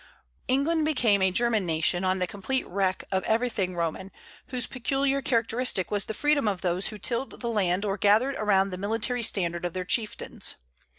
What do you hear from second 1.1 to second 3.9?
a German nation on the complete wreck of everything